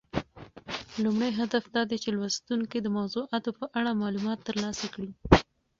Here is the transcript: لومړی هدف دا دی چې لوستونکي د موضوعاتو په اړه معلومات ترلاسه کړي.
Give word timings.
لومړی 1.03 1.31
هدف 1.39 1.63
دا 1.75 1.81
دی 1.89 1.97
چې 2.03 2.09
لوستونکي 2.17 2.77
د 2.81 2.87
موضوعاتو 2.97 3.49
په 3.59 3.65
اړه 3.77 3.99
معلومات 4.01 4.39
ترلاسه 4.47 4.85
کړي. 4.93 5.11